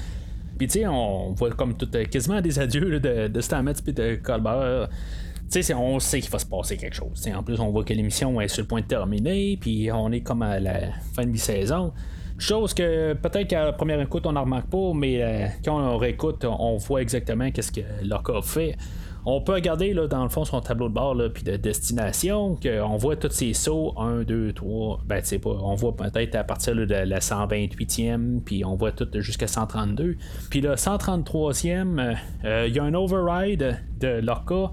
[0.57, 4.15] Puis tu sais, on voit comme tout, euh, quasiment des adieux de, Stamets et de
[4.15, 4.87] Colbert.
[5.51, 7.27] Tu sais, on sait qu'il va se passer quelque chose.
[7.35, 10.21] en plus, on voit que l'émission est sur le point de terminer, puis on est
[10.21, 11.91] comme à la fin de mi-saison.
[12.37, 16.45] Chose que peut-être qu'à la première écoute, on n'en remarque pas, mais quand on réécoute,
[16.45, 18.77] on voit exactement qu'est-ce que leur corps fait.
[19.25, 22.97] On peut regarder là, dans le fond son tableau de bord puis de destination, qu'on
[22.97, 26.75] voit tous ces sauts 1, 2, 3, ben tu pas, on voit peut-être à partir
[26.75, 30.17] de la 128e, puis on voit tout jusqu'à 132.
[30.49, 34.71] Puis le 133e, euh, il y a un override de l'Orca.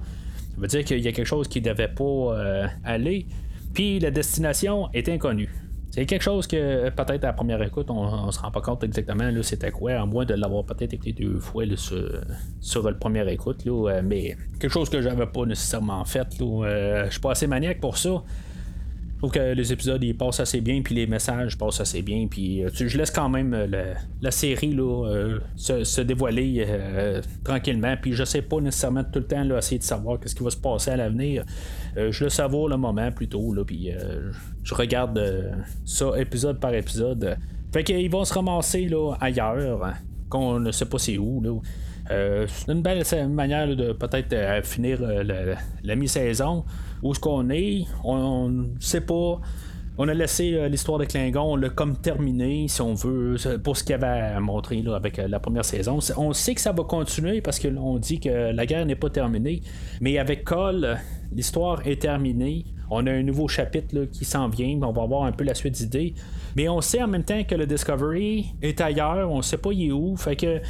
[0.54, 3.26] Ça veut dire qu'il y a quelque chose qui ne devait pas euh, aller.
[3.72, 5.54] Puis la destination est inconnue.
[5.90, 8.84] C'est quelque chose que peut-être à la première écoute, on, ne se rend pas compte
[8.84, 11.64] exactement là, c'était quoi, à moins de l'avoir peut-être écouté deux fois
[12.60, 13.64] sur, le premier écoute.
[13.64, 16.38] Là, euh, mais quelque chose que j'avais pas nécessairement fait.
[16.38, 18.22] Là, euh, je suis pas assez maniaque pour ça.
[19.20, 22.64] Trouve que les épisodes ils passent assez bien, puis les messages passent assez bien, puis
[22.64, 26.66] euh, je laisse quand même euh, la, série là, euh, se, dévoiler
[27.44, 30.42] tranquillement, puis je sais pas nécessairement tout le temps là, essayer de savoir ce qui
[30.42, 31.44] va se passer à l'avenir.
[31.96, 33.90] je le savoure le moment plutôt, là, puis
[34.64, 35.20] je regarde
[35.84, 37.36] ça épisode par épisode.
[37.74, 39.96] Fait qu'ils vont se ramasser là, ailleurs, hein,
[40.30, 41.42] qu'on ne sait pas c'est où.
[41.42, 41.60] Là.
[42.10, 46.64] C'est une belle manière de peut-être finir la mi-saison.
[47.02, 47.84] Où est-ce qu'on est?
[48.04, 49.40] On ne sait pas.
[50.02, 53.76] On a laissé euh, l'histoire de Klingon, on l'a comme terminé, si on veut, pour
[53.76, 55.98] ce qu'il avait à montrer là, avec euh, la première saison.
[56.16, 59.60] On sait que ça va continuer parce qu'on dit que la guerre n'est pas terminée.
[60.00, 60.96] Mais avec Cole,
[61.32, 62.64] l'histoire est terminée.
[62.88, 64.80] On a un nouveau chapitre qui s'en vient.
[64.82, 66.14] On va avoir un peu la suite d'idées.
[66.56, 69.30] Mais on sait en même temps que le Discovery est ailleurs.
[69.30, 70.16] On sait pas il est où.
[70.16, 70.62] Fait que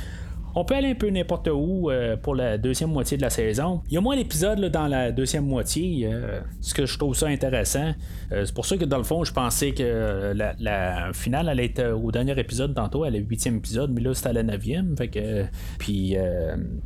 [0.55, 3.83] on peut aller un peu n'importe où euh, pour la deuxième moitié de la saison.
[3.89, 7.27] Il y a moins d'épisodes dans la deuxième moitié, euh, ce que je trouve ça
[7.27, 7.93] intéressant.
[8.33, 11.93] Euh, c'est pour ça que dans le fond, je pensais que la, finale allait être
[11.93, 14.97] au dernier épisode tantôt, à la huitième épisode, mais là c'était à la neuvième.
[14.97, 15.45] Fait que,
[15.79, 16.17] puis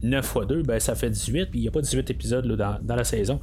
[0.02, 2.96] 9 fois 2, ben, ça fait 18, puis il n'y a pas 18 épisodes dans,
[2.96, 3.40] la saison.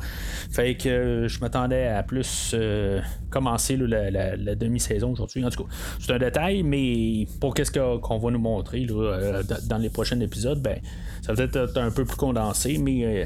[0.51, 2.55] Fait que je m'attendais à plus
[3.29, 5.43] commencer la, demi-saison aujourd'hui.
[5.45, 9.89] En tout cas, c'est un détail, mais pour qu'est-ce qu'on va nous montrer dans les
[9.89, 10.79] prochains épisode, ben,
[11.21, 13.25] ça va être un peu plus condensé, mais euh,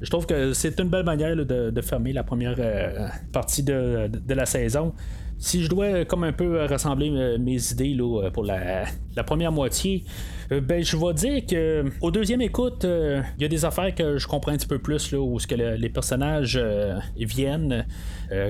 [0.00, 4.46] je trouve que c'est une belle manière de, fermer la première euh, partie de, la
[4.46, 4.92] saison.
[5.38, 8.86] Si je dois comme un peu rassembler euh, mes idées là, pour la,
[9.26, 10.04] première moitié,
[10.50, 14.26] ben je vais dire que au deuxième écoute, il y a des affaires que je
[14.28, 16.58] comprends un petit peu plus là, où ce que les personnages
[17.16, 17.84] viennent,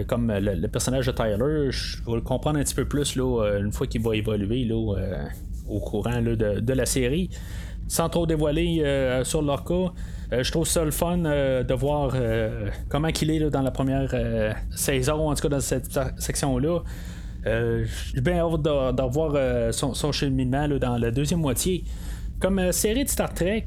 [0.06, 3.72] comme le, personnage de Tyler, je vais le comprendre un petit peu plus là, une
[3.72, 4.76] fois qu'il va évoluer là,
[5.68, 7.30] au courant de, la série.
[7.88, 9.92] Sans trop dévoiler euh, sur leur cas,
[10.32, 12.14] euh, je trouve ça le fun euh, de voir
[12.88, 14.12] comment il est dans la première
[14.74, 16.80] saison, en tout cas dans cette section-là.
[17.44, 21.84] J'ai bien hâte de, voir son, cheminement dans la deuxième moitié.
[22.40, 23.66] Comme série de Star Trek,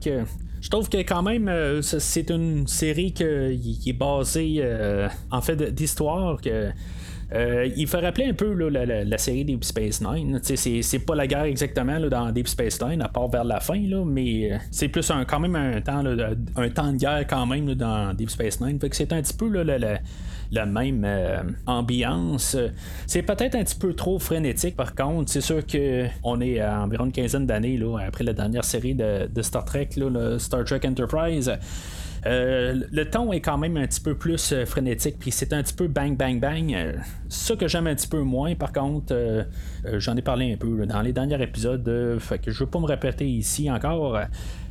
[0.62, 4.62] je trouve que quand même, c'est une série qui est basée
[5.32, 6.42] en fait d'histoire.
[6.42, 6.72] que
[7.32, 10.40] euh, il fait rappeler un peu la, série Deep Space Nine.
[10.44, 14.52] C'est, pas la guerre exactement dans Deep Space Nine, à part vers la fin, mais
[14.52, 16.04] euh, c'est plus un, quand même un temps,
[16.56, 18.80] un temps de guerre quand même dans Deep Space Nine.
[18.80, 22.58] Fait que c'est un petit peu la, même euh, ambiance.
[23.06, 25.32] C'est peut-être un petit peu trop frénétique par contre.
[25.32, 29.66] C'est sûr qu'on est à environ une quinzaine d'années après la dernière série de, Star
[29.66, 29.90] Trek,
[30.40, 31.52] Star Trek Enterprise.
[32.26, 35.88] Le ton est quand même un petit peu plus frénétique, puis c'est un petit peu
[35.88, 37.00] bang, bang, bang.
[37.30, 39.46] ça que j'aime un petit peu moins, par contre,
[39.98, 42.86] j'en ai parlé un peu dans les derniers épisodes, fait que je veux pas me
[42.86, 44.20] répéter ici encore.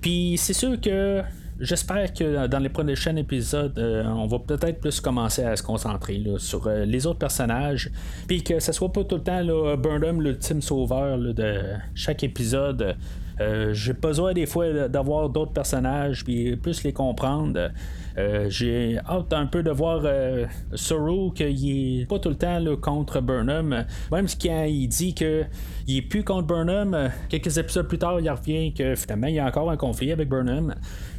[0.01, 1.23] Puis c'est sûr que
[1.61, 6.23] J'espère que dans les prochains épisodes, euh, on va peut-être plus commencer à se concentrer
[6.37, 7.91] sur euh, les autres personnages,
[8.29, 11.63] puis que ce soit pas tout le temps là, Burnham l'ultime sauveur de
[11.97, 12.95] chaque épisode.
[13.41, 17.71] Euh, j'ai besoin des fois d'avoir d'autres personnages, puis plus les comprendre.
[18.49, 20.03] j'ai hâte un peu de voir
[20.75, 23.85] Sorrow qu'il est pas tout le temps contre Burnham.
[24.11, 25.47] Même quand il dit qu'il
[25.89, 29.47] est plus contre Burnham, quelques épisodes plus tard, il revient que finalement il y a
[29.47, 30.75] encore un conflit avec Burnham.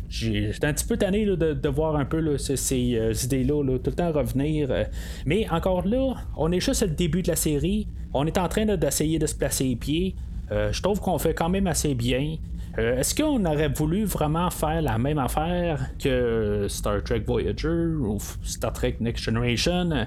[0.10, 4.12] J'étais un petit peu tanné de, voir un peu ces, euh, idées-là tout le temps
[4.12, 4.69] revenir.
[4.71, 4.84] Euh.
[5.25, 7.88] mais encore là, on est juste au début de la série.
[8.13, 10.15] On est en train d'essayer de se placer les pieds.
[10.51, 12.38] Euh, je trouve qu'on fait quand même assez bien.
[12.77, 18.71] Est-ce qu'on aurait voulu vraiment faire la même affaire que Star Trek Voyager ou Star
[18.71, 20.05] Trek Next Generation?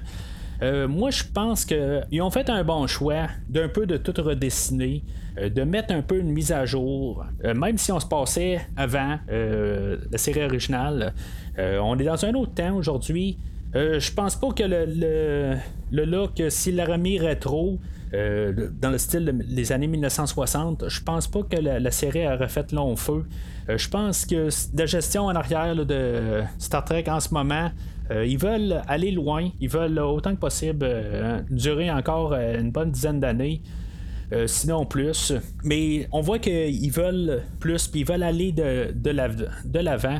[0.87, 5.03] moi, je pense qu'ils ont fait un bon choix d'un peu de tout redessiner.
[5.39, 8.61] Euh, de mettre un peu une mise à jour, euh, même si on se passait
[8.75, 11.13] avant euh, la série originale.
[11.57, 13.37] on est dans un autre temps aujourd'hui.
[13.73, 17.79] je pense pas que le look, s'il l'a remis rétro,
[18.13, 22.95] dans le style des années 1960, je pense pas que la, série a refait long
[22.95, 23.25] feu.
[23.67, 27.71] je pense que la gestion en arrière de Star Trek en ce moment,
[28.11, 30.87] ils veulent aller loin, ils veulent autant que possible
[31.49, 33.61] durer encore une bonne dizaine d'années.
[34.33, 35.33] Euh, sinon plus.
[35.63, 40.19] Mais on voit qu'ils veulent plus, puis ils veulent aller de, l'avant.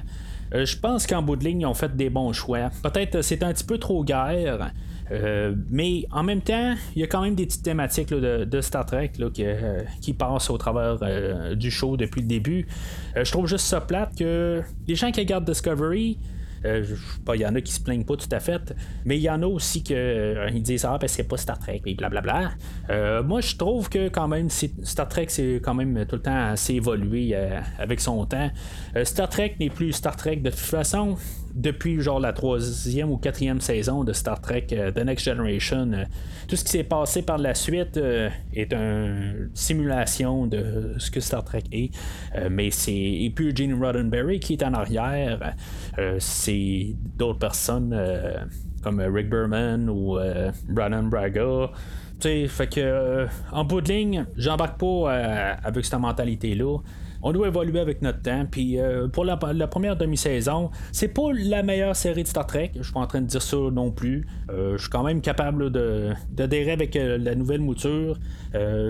[0.53, 2.69] Euh, je pense qu'en bout de ligne, ils ont fait des bons choix.
[2.83, 4.71] Peut-être c'est un petit peu trop guerre.
[5.11, 8.85] Euh, mais en même temps, il y a quand même des petites thématiques de, Star
[8.85, 9.11] Trek
[10.01, 12.67] qui, passent au travers du show depuis le début.
[13.15, 16.17] je trouve juste ça plate que les gens qui regardent Discovery,
[16.65, 16.85] euh,
[17.33, 18.73] il y en a qui se plaignent pas tout à fait,
[19.05, 21.81] mais il y en a aussi qui euh, disent Ah, ben c'est pas Star Trek,
[21.85, 22.51] et blablabla.
[22.89, 26.51] Euh, moi, je trouve que quand même, Star Trek, c'est quand même tout le temps
[26.51, 27.35] assez évolué
[27.77, 28.49] avec son temps.
[29.03, 31.17] Star Trek n'est plus Star Trek de toute façon
[31.53, 35.91] depuis genre la troisième ou quatrième saison de Star Trek The Next Generation.
[36.47, 37.99] tout ce qui s'est passé par la suite
[38.53, 41.91] est une simulation de ce que Star Trek est.
[42.49, 45.53] mais c'est et puis Gene Roddenberry qui est en arrière.
[46.19, 48.45] c'est d'autres personnes euh,
[48.81, 51.69] comme Rick Berman ou euh, Brandon Braga.
[52.19, 55.11] fait que euh, en bout de ligne, j'embarque pas
[55.63, 56.79] avec cette mentalité-là
[57.23, 58.45] on doit évoluer avec notre temps.
[58.49, 58.77] Puis
[59.11, 62.71] pour la, première demi-saison, c'est pas la meilleure série de Star Trek.
[62.75, 64.27] Je suis pas en train de dire ça non plus.
[64.49, 68.19] je suis quand même capable de d'adhérer avec la nouvelle mouture.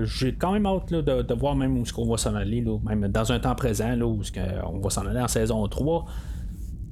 [0.03, 3.31] J'ai quand même hâte de, voir même où ce qu'on va s'en aller, même dans
[3.31, 4.21] un temps présent, où
[4.65, 6.05] on va s'en aller en saison 3.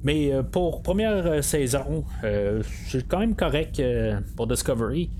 [0.02, 3.82] Mais euh, pour première euh, saison, euh, c'est quand même correct
[4.36, 5.10] pour Discovery.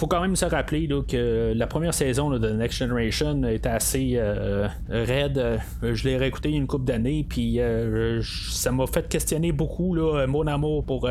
[0.00, 4.18] Faut quand même se rappeler que la première saison de Next Generation était assez
[4.88, 5.60] raide.
[5.82, 7.60] je l'ai réécouté une couple d'années, puis
[8.22, 9.94] ça m'a fait questionner beaucoup
[10.26, 11.06] mon amour pour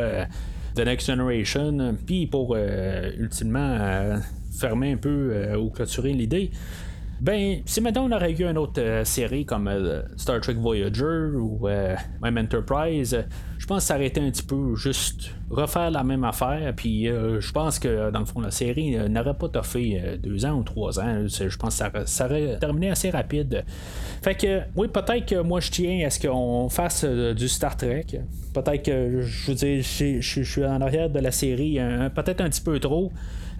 [0.74, 4.18] The Next Generation, puis pour ultimement
[4.58, 6.50] fermer un peu ou clôturer l'idée.
[7.20, 11.32] Ben, si maintenant on aurait eu une autre euh, série comme euh, Star Trek Voyager
[11.34, 13.26] ou euh, même Enterprise,
[13.58, 16.72] je pense que ça aurait été un petit peu juste refaire la même affaire.
[16.74, 20.62] Puis je pense que dans le fond, la série n'aurait pas toffé deux ans ou
[20.62, 21.26] trois ans.
[21.26, 23.64] Je pense que ça, aurait terminé assez rapide.
[24.22, 28.06] Fait que, oui, peut-être que moi je tiens à ce qu'on fasse du Star Trek.
[28.54, 31.78] Peut-être que, je veux dire, je suis en arrière de la série
[32.14, 33.12] peut-être un petit peu trop.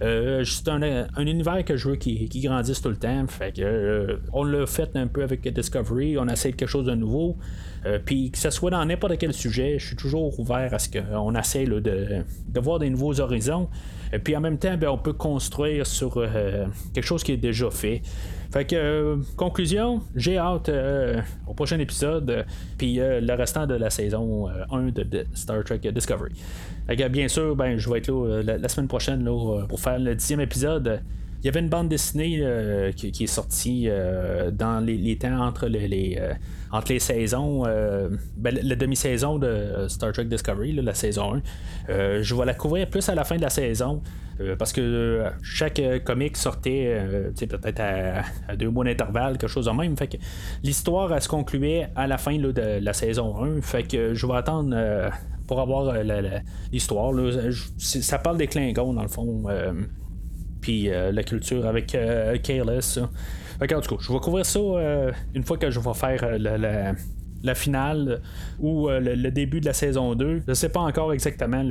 [0.03, 3.27] Euh, c'est un, univers que je veux qui, grandisse tout le temps.
[3.29, 6.95] Fait que, euh, on l'a fait un peu avec Discovery, on essaie quelque chose de
[6.95, 7.37] nouveau.
[7.87, 10.89] Euh, puis que ce soit dans n'importe quel sujet, je suis toujours ouvert à ce
[10.89, 12.25] qu'on essaie de,
[12.61, 13.69] voir des nouveaux horizons.
[14.13, 16.23] Et puis en même temps, ben, on peut construire sur
[16.95, 18.03] quelque chose qui est déjà fait.
[18.53, 20.71] Fait que, conclusion, j'ai hâte
[21.47, 22.45] au prochain épisode,
[22.79, 26.33] puis le restant de la saison 1 de Star Trek Discovery
[27.11, 29.99] bien sûr, ben, je vais être là euh, la, semaine prochaine là, euh, pour faire
[29.99, 31.01] le dixième épisode.
[31.43, 33.89] Il y avait une bande dessinée euh, qui, est sortie
[34.53, 36.21] dans les, temps entre les,
[36.73, 37.65] entre les saisons,
[38.37, 41.41] ben, la demi-saison de Star Trek Discovery, la saison
[41.89, 42.23] 1.
[42.23, 44.03] je vais la couvrir plus à la fin de la saison.
[44.59, 46.97] parce que chaque comic sortait
[47.35, 49.97] peut-être à, deux mois d'intervalle, quelque chose de même.
[49.97, 50.17] Fait que
[50.63, 53.63] l'histoire se concluait à la fin de la saison 1.
[53.63, 54.75] Fait que je vais attendre
[55.51, 56.39] pour avoir euh,
[56.71, 57.13] l'histoire.
[57.79, 59.43] Ça parle des Klingons, dans le fond.
[59.49, 59.73] Euh,
[60.61, 61.97] puis euh, la culture avec
[62.45, 63.01] Careless.
[63.63, 64.61] En tout cas, je vais couvrir ça
[65.35, 66.39] une fois que je vais faire
[67.43, 68.21] la finale
[68.59, 70.43] ou le, début de la saison 2.
[70.47, 71.63] Je sais pas encore exactement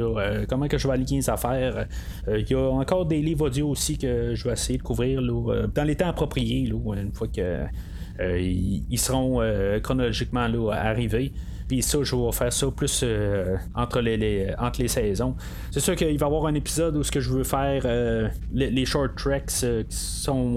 [0.48, 1.88] comment que je vais aligner les affaires.
[2.28, 5.84] Il y a encore des livres audio aussi que je vais essayer de couvrir dans
[5.84, 7.66] les temps appropriés, une fois que
[8.20, 9.42] ils seront
[9.82, 11.34] chronologiquement arrivés.
[11.70, 15.36] Puis ça, je vais faire ça plus euh, entre, les, entre les saisons.
[15.70, 18.28] C'est sûr qu'il va y avoir un épisode où ce que je veux faire euh,
[18.52, 20.56] les, short tracks euh, qui sont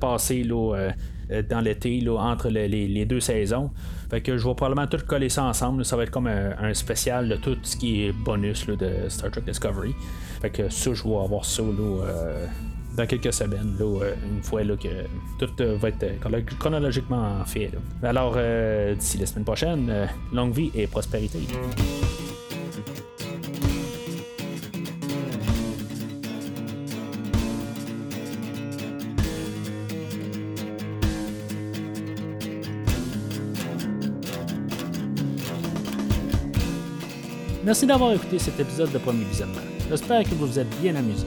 [0.00, 3.70] passés dans l'été entre les, deux saisons.
[4.08, 5.84] Fait que je vais probablement tout coller ça ensemble.
[5.84, 9.42] Ça va être comme un, spécial de tout ce qui est bonus de Star Trek
[9.44, 9.96] Discovery.
[10.40, 11.64] Fait que ça, je vais avoir ça
[12.96, 14.88] dans quelques semaines, euh, une fois là, que
[15.38, 17.70] tout euh, va être chronologiquement fait.
[18.02, 21.38] Alors, euh, d'ici la semaine prochaine, longue vie et prospérité.
[37.64, 39.60] Merci d'avoir écouté cet épisode de Premier Visionnement.
[39.88, 41.26] J'espère que vous vous êtes bien amusé.